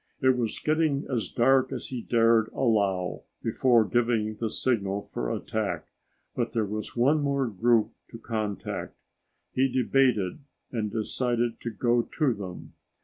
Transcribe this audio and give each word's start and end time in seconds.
It 0.19 0.35
was 0.35 0.57
getting 0.57 1.05
as 1.11 1.29
dark 1.29 1.71
as 1.71 1.89
he 1.89 2.01
dared 2.01 2.47
allow 2.55 3.21
before 3.43 3.85
giving 3.85 4.33
the 4.37 4.49
signal 4.49 5.03
for 5.03 5.29
attack, 5.29 5.89
but 6.35 6.53
there 6.53 6.65
was 6.65 6.95
one 6.95 7.21
more 7.21 7.45
group 7.45 7.91
to 8.09 8.17
contact. 8.17 8.97
He 9.53 9.67
debated 9.69 10.39
and 10.71 10.91
decided 10.91 11.59
to 11.61 11.69
go 11.69 12.01
to 12.01 12.33
them. 12.33 12.73